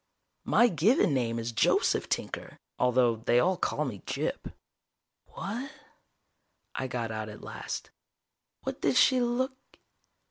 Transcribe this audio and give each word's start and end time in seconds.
My 0.45 0.67
given 0.67 1.13
name 1.13 1.37
is 1.37 1.51
Joseph 1.51 2.09
Tinker 2.09 2.57
although 2.79 3.17
they 3.17 3.39
all 3.39 3.55
call 3.55 3.85
me 3.85 3.99
Gyp. 4.07 4.51
"What..." 5.27 5.71
I 6.73 6.87
got 6.87 7.11
out 7.11 7.29
at 7.29 7.43
last. 7.43 7.91
"What 8.63 8.81
did 8.81 8.95
she 8.97 9.21
look...?" 9.21 9.53